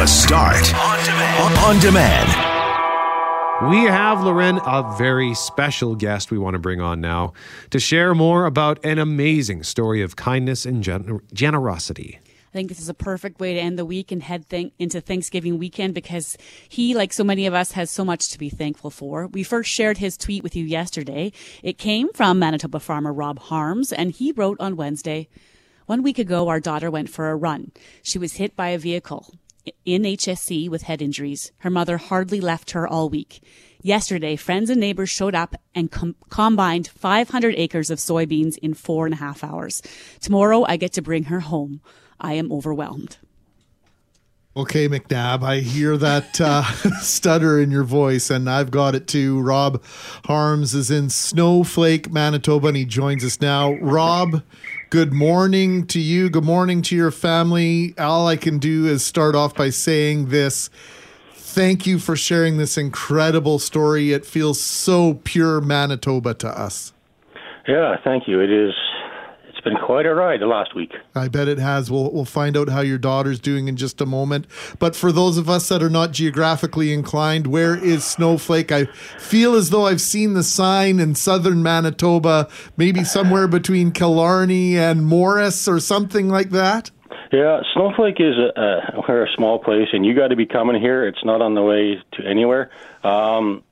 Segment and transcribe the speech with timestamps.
[0.00, 1.58] The Start on demand.
[1.58, 3.70] On demand.
[3.70, 7.34] We have, Loren, a very special guest we want to bring on now
[7.68, 12.18] to share more about an amazing story of kindness and gen- generosity.
[12.24, 15.02] I think this is a perfect way to end the week and head th- into
[15.02, 18.88] Thanksgiving weekend because he, like so many of us, has so much to be thankful
[18.88, 19.26] for.
[19.26, 21.30] We first shared his tweet with you yesterday.
[21.62, 25.28] It came from Manitoba farmer Rob Harms, and he wrote on Wednesday,
[25.84, 27.72] one week ago, our daughter went for a run.
[28.02, 29.34] She was hit by a vehicle
[29.84, 31.52] in HSC with head injuries.
[31.58, 33.42] Her mother hardly left her all week.
[33.82, 39.06] Yesterday, friends and neighbors showed up and com- combined 500 acres of soybeans in four
[39.06, 39.82] and a half hours.
[40.20, 41.80] Tomorrow, I get to bring her home.
[42.20, 43.16] I am overwhelmed.
[44.56, 46.62] Okay, McNabb, I hear that uh,
[47.00, 49.40] stutter in your voice, and I've got it too.
[49.40, 49.82] Rob
[50.24, 53.74] Harms is in Snowflake, Manitoba, and he joins us now.
[53.74, 54.42] Rob,
[54.90, 56.28] good morning to you.
[56.28, 57.94] Good morning to your family.
[57.96, 60.68] All I can do is start off by saying this.
[61.32, 64.12] Thank you for sharing this incredible story.
[64.12, 66.92] It feels so pure Manitoba to us.
[67.68, 68.40] Yeah, thank you.
[68.40, 68.72] It is
[69.70, 70.92] been quite a ride the last week.
[71.14, 71.90] I bet it has.
[71.90, 74.46] We'll we'll find out how your daughter's doing in just a moment.
[74.78, 78.72] But for those of us that are not geographically inclined, where is Snowflake?
[78.72, 78.86] I
[79.18, 85.06] feel as though I've seen the sign in southern Manitoba, maybe somewhere between Killarney and
[85.06, 86.90] Morris or something like that.
[87.32, 90.80] Yeah, Snowflake is a, a we're a small place, and you got to be coming
[90.80, 91.06] here.
[91.06, 92.70] It's not on the way to anywhere.
[93.04, 93.62] Um,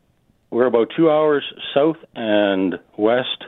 [0.51, 3.45] we're about two hours south and west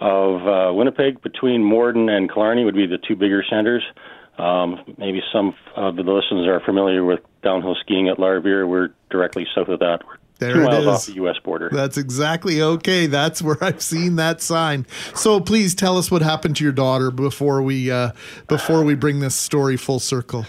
[0.00, 3.82] of uh, Winnipeg between Morden and Killarney would be the two bigger centers.
[4.38, 8.68] Um, maybe some of the listeners are familiar with downhill skiing at La Rivière.
[8.68, 10.00] We're directly south of that.
[10.06, 10.88] We're There two it miles is.
[10.88, 11.36] off the U.S.
[11.42, 11.70] border.
[11.72, 13.06] That's exactly okay.
[13.06, 14.86] That's where I've seen that sign.
[15.14, 18.10] So please tell us what happened to your daughter before we uh,
[18.46, 20.44] before we bring this story full circle.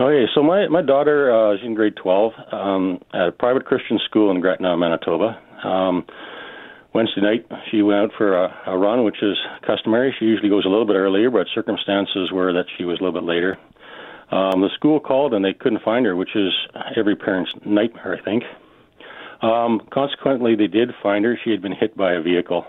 [0.00, 4.00] Okay, so my my daughter uh, is in grade 12 um, at a private Christian
[4.04, 5.40] school in Gretna, Manitoba.
[5.64, 6.04] Um,
[6.94, 9.36] Wednesday night, she went out for a, a run, which is
[9.66, 10.14] customary.
[10.18, 13.20] She usually goes a little bit earlier, but circumstances were that she was a little
[13.20, 13.58] bit later.
[14.30, 16.52] Um, the school called and they couldn't find her, which is
[16.96, 18.44] every parent's nightmare, I think.
[19.40, 21.38] Um, consequently, they did find her.
[21.44, 22.66] She had been hit by a vehicle.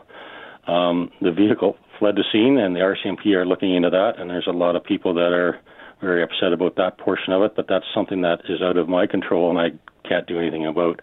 [0.67, 4.13] Um, the vehicle fled the scene, and the RCMP are looking into that.
[4.19, 5.59] And there's a lot of people that are
[6.01, 9.07] very upset about that portion of it, but that's something that is out of my
[9.07, 11.01] control, and I can't do anything about.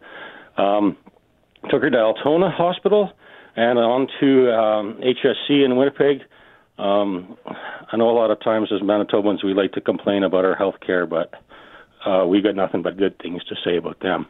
[0.56, 0.96] Um,
[1.70, 3.12] took her to Altona Hospital
[3.56, 6.22] and on to um, HSC in Winnipeg.
[6.78, 10.54] Um, I know a lot of times as Manitobans we like to complain about our
[10.54, 11.32] health care, but
[12.04, 14.26] uh, we got nothing but good things to say about them.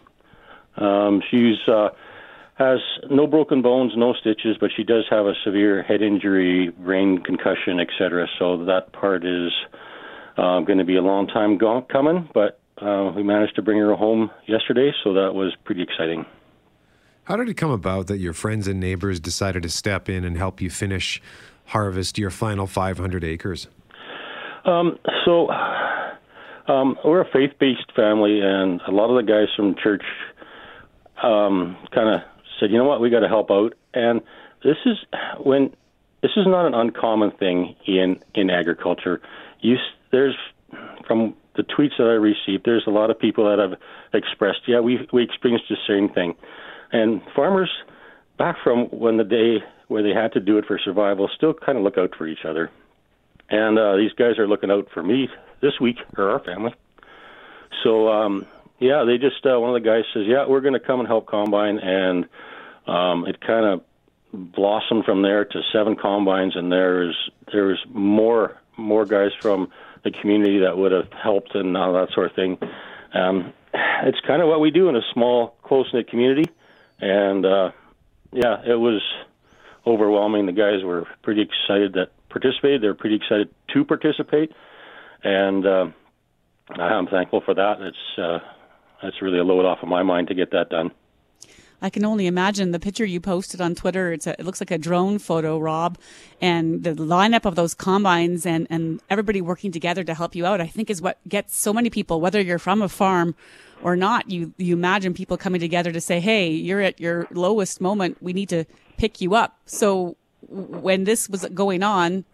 [0.77, 1.89] Um, she's uh,
[2.55, 2.79] has
[3.11, 7.81] no broken bones, no stitches, but she does have a severe head injury, brain concussion,
[7.81, 8.27] etc.
[8.39, 9.51] So that part is
[10.39, 13.79] uh, going to be a long time go- coming, but uh, we managed to bring
[13.79, 16.25] her home yesterday, so that was pretty exciting.
[17.27, 20.37] How did it come about that your friends and neighbors decided to step in and
[20.37, 21.21] help you finish
[21.65, 23.67] harvest your final 500 acres?
[24.65, 25.51] Um, so
[26.69, 30.05] um, we're a faith-based family, and a lot of the guys from church
[31.21, 32.21] um, kind of
[32.61, 33.01] said, "You know what?
[33.01, 34.21] We got to help out." And
[34.63, 34.97] this is
[35.41, 35.75] when
[36.23, 39.21] this is not an uncommon thing in in agriculture.
[39.61, 39.79] You
[40.13, 40.37] there's
[41.09, 43.81] from the tweets that I received, there's a lot of people that have
[44.13, 46.37] expressed, "Yeah, we we experienced the same thing."
[46.93, 47.71] And farmers,
[48.39, 51.79] back from when the day where they had to do it for survival, still kind
[51.79, 52.71] of look out for each other.
[53.49, 55.29] And uh, these guys are looking out for me
[55.61, 56.75] this week, or our family.
[57.85, 58.47] So, um,
[58.79, 61.09] yeah, they just, uh, one of the guys says, yeah, we're going to come and
[61.09, 61.79] help Combine.
[61.79, 62.27] And
[62.87, 63.83] um, it kind of
[64.33, 66.57] blossomed from there to seven combines.
[66.57, 67.17] And there's,
[67.53, 69.71] there's more, more guys from
[70.05, 72.59] the community that would have helped and all that sort of thing.
[73.15, 73.53] Um,
[74.03, 76.51] it's kind of what we do in a small, close knit community.
[77.01, 77.71] And uh,
[78.33, 79.03] yeah, it was
[79.87, 80.47] overwhelming.
[80.47, 82.83] The guys were pretty excited that participated.
[82.83, 84.53] They're pretty excited to participate,
[85.23, 85.87] and uh,
[86.71, 87.81] I'm thankful for that.
[87.81, 88.39] It's uh,
[89.03, 90.91] that's really a load off of my mind to get that done.
[91.83, 94.13] I can only imagine the picture you posted on Twitter.
[94.13, 95.99] It's a, it looks like a drone photo, Rob,
[96.41, 100.61] and the lineup of those combines and, and everybody working together to help you out.
[100.61, 103.35] I think is what gets so many people, whether you're from a farm
[103.83, 104.31] or not.
[104.31, 108.17] You you imagine people coming together to say, "Hey, you're at your lowest moment.
[108.23, 108.65] We need to
[108.97, 110.17] pick you up." So
[110.49, 112.25] when this was going on,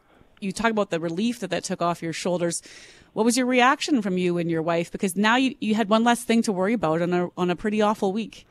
[0.41, 2.63] you talk about the relief that that took off your shoulders.
[3.13, 4.91] What was your reaction from you and your wife?
[4.91, 7.57] Because now you, you had one less thing to worry about on a on a
[7.57, 8.47] pretty awful week.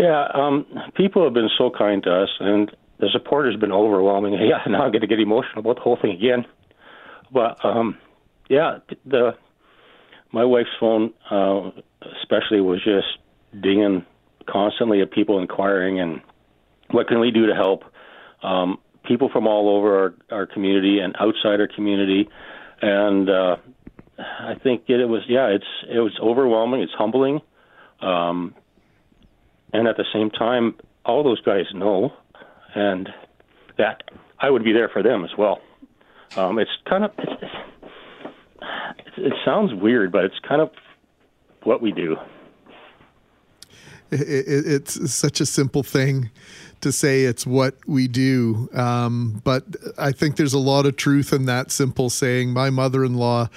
[0.00, 0.66] Yeah, um,
[0.96, 2.70] people have been so kind to us, and
[3.00, 4.34] the support has been overwhelming.
[4.40, 6.46] Yeah, now I'm going to get emotional about the whole thing again.
[7.32, 7.98] But um,
[8.48, 9.32] yeah, the
[10.32, 11.70] my wife's phone, uh,
[12.22, 13.18] especially, was just
[13.62, 14.06] dinging
[14.48, 16.20] constantly at people inquiring and
[16.90, 17.84] what can we do to help.
[18.42, 22.28] Um, people from all over our, our community and outside our community,
[22.80, 23.56] and uh,
[24.18, 26.80] I think it, it was yeah, it's it was overwhelming.
[26.80, 27.40] It's humbling,
[28.00, 28.54] um,
[29.72, 30.74] and at the same time,
[31.04, 32.12] all those guys know,
[32.74, 33.08] and
[33.78, 34.02] that
[34.38, 35.60] I would be there for them as well.
[36.36, 37.10] Um, it's kind of
[39.16, 40.70] it sounds weird, but it's kind of
[41.64, 42.16] what we do.
[44.10, 46.30] It, it, it's such a simple thing
[46.80, 48.68] to say it's what we do.
[48.72, 49.64] Um, but
[49.98, 52.52] I think there's a lot of truth in that simple saying.
[52.52, 53.48] My mother in law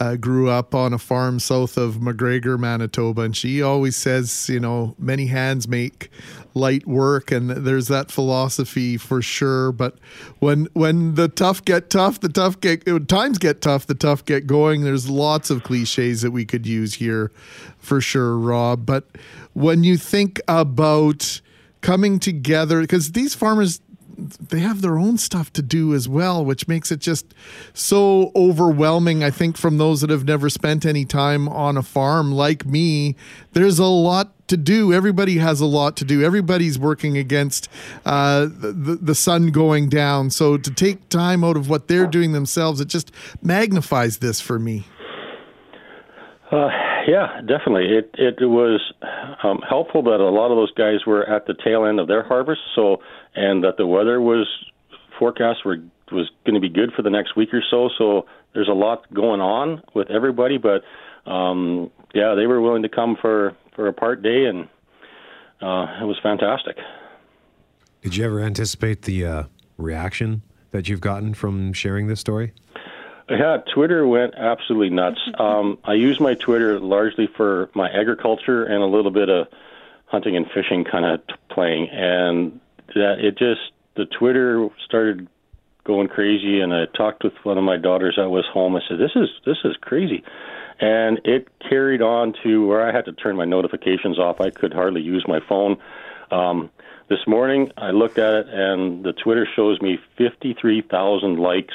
[0.00, 4.60] uh, grew up on a farm south of McGregor, Manitoba, and she always says, you
[4.60, 6.10] know, many hands make
[6.54, 9.96] light work and there's that philosophy for sure but
[10.38, 14.46] when when the tough get tough the tough get times get tough the tough get
[14.46, 17.32] going there's lots of cliches that we could use here
[17.78, 19.04] for sure rob but
[19.54, 21.40] when you think about
[21.82, 23.80] coming together because these farmers
[24.16, 27.34] they have their own stuff to do as well, which makes it just
[27.74, 29.24] so overwhelming.
[29.24, 33.16] I think from those that have never spent any time on a farm like me,
[33.52, 34.92] there's a lot to do.
[34.92, 36.22] Everybody has a lot to do.
[36.22, 37.68] Everybody's working against
[38.04, 40.30] uh, the, the sun going down.
[40.30, 44.58] So to take time out of what they're doing themselves, it just magnifies this for
[44.58, 44.86] me.
[46.50, 46.68] Uh,
[47.06, 47.96] yeah, definitely.
[47.96, 48.80] It it was
[49.42, 52.22] um, helpful that a lot of those guys were at the tail end of their
[52.22, 52.98] harvest, so
[53.34, 54.46] and that the weather was
[55.18, 55.78] forecast were
[56.10, 57.88] was going to be good for the next week or so.
[57.96, 60.82] So there's a lot going on with everybody, but
[61.30, 64.68] um, yeah, they were willing to come for for a part day, and
[65.60, 66.76] uh, it was fantastic.
[68.02, 69.42] Did you ever anticipate the uh,
[69.78, 72.52] reaction that you've gotten from sharing this story?
[73.32, 75.20] Yeah, Twitter went absolutely nuts.
[75.42, 79.48] Um, I use my Twitter largely for my agriculture and a little bit of
[80.06, 82.60] hunting and fishing kind of t- playing, and
[82.94, 85.26] that it just the Twitter started
[85.84, 86.60] going crazy.
[86.60, 88.76] And I talked with one of my daughters that was home.
[88.76, 90.22] I said, "This is this is crazy,"
[90.80, 94.40] and it carried on to where I had to turn my notifications off.
[94.40, 95.78] I could hardly use my phone.
[96.30, 96.70] Um,
[97.08, 101.74] this morning, I looked at it, and the Twitter shows me 53,000 likes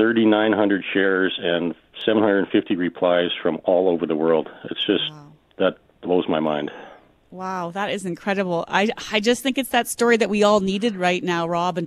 [0.00, 1.74] 3,900 shares and
[2.06, 4.48] 750 replies from all over the world.
[4.70, 5.32] It's just wow.
[5.58, 6.70] that blows my mind.
[7.30, 8.64] Wow, that is incredible.
[8.66, 11.76] I I just think it's that story that we all needed right now, Rob.
[11.76, 11.86] And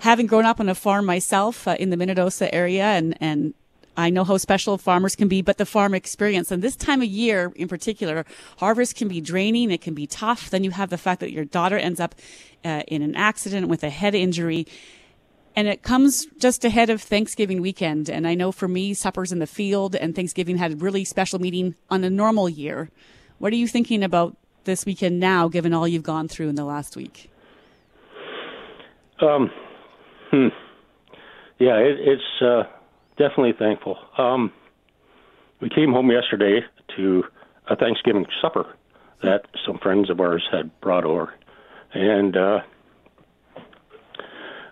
[0.00, 3.54] having grown up on a farm myself uh, in the Minnedosa area, and and
[3.96, 7.08] I know how special farmers can be, but the farm experience and this time of
[7.08, 8.26] year in particular,
[8.58, 9.70] harvest can be draining.
[9.70, 10.50] It can be tough.
[10.50, 12.14] Then you have the fact that your daughter ends up
[12.66, 14.66] uh, in an accident with a head injury
[15.56, 18.10] and it comes just ahead of Thanksgiving weekend.
[18.10, 21.40] And I know for me, suppers in the field and Thanksgiving had a really special
[21.40, 22.90] meeting on a normal year.
[23.38, 26.64] What are you thinking about this weekend now, given all you've gone through in the
[26.64, 27.30] last week?
[29.20, 29.50] Um,
[30.30, 30.48] hmm.
[31.58, 32.64] Yeah, it, it's uh,
[33.16, 33.96] definitely thankful.
[34.18, 34.52] Um,
[35.60, 36.60] we came home yesterday
[36.96, 37.24] to
[37.68, 38.66] a Thanksgiving supper
[39.22, 41.32] that some friends of ours had brought over,
[41.94, 42.58] and uh,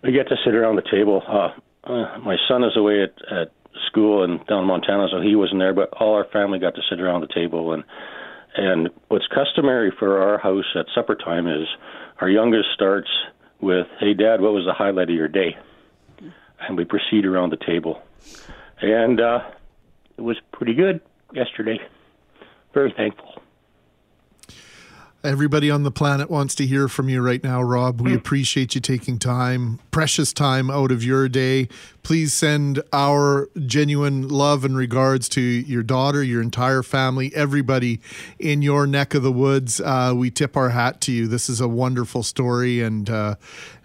[0.04, 1.22] we get to sit around the table.
[1.26, 3.52] Uh, uh, my son is away at, at
[3.86, 5.72] school in down in Montana, so he wasn't there.
[5.72, 7.84] But all our family got to sit around the table, and
[8.56, 11.66] and what's customary for our house at supper time is
[12.20, 13.08] our youngest starts
[13.60, 15.56] with, "Hey, Dad, what was the highlight of your day?"
[16.60, 18.02] And we proceed around the table,
[18.80, 19.40] and uh,
[20.16, 21.00] it was pretty good
[21.32, 21.78] yesterday.
[22.72, 23.33] Very thankful.
[25.24, 28.02] Everybody on the planet wants to hear from you right now, Rob.
[28.02, 28.16] We mm.
[28.16, 31.68] appreciate you taking time, precious time out of your day.
[32.02, 38.00] Please send our genuine love and regards to your daughter, your entire family, everybody
[38.38, 39.80] in your neck of the woods.
[39.80, 41.26] Uh, we tip our hat to you.
[41.26, 43.36] This is a wonderful story, and uh,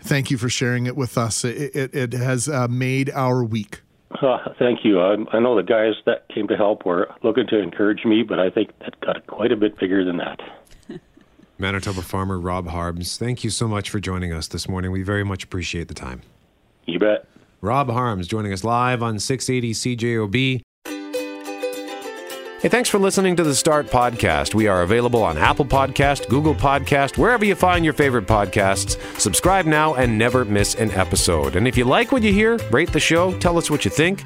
[0.01, 1.45] thank you for sharing it with us.
[1.45, 3.79] It, it, it has uh, made our week.
[4.11, 4.99] Uh, thank you.
[4.99, 8.39] I, I know the guys that came to help were looking to encourage me, but
[8.39, 10.41] I think that got quite a bit bigger than that.
[11.59, 14.91] Manitoba farmer Rob Harms, thank you so much for joining us this morning.
[14.91, 16.21] We very much appreciate the time.
[16.85, 17.27] You bet.
[17.61, 20.61] Rob Harms joining us live on 680 CJOB.
[22.61, 24.53] Hey, thanks for listening to the Start Podcast.
[24.53, 28.97] We are available on Apple Podcast, Google Podcast, wherever you find your favorite podcasts.
[29.17, 31.55] Subscribe now and never miss an episode.
[31.55, 34.25] And if you like what you hear, rate the show, tell us what you think.